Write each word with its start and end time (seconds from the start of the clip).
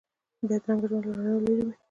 بدرنګه 0.47 0.87
ژوند 0.89 1.05
له 1.07 1.11
رڼا 1.15 1.35
لرې 1.45 1.61
وي 1.67 1.73